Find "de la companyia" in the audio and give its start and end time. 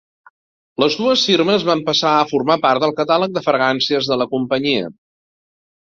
4.15-4.93